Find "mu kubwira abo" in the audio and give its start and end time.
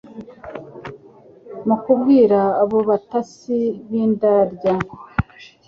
1.67-2.77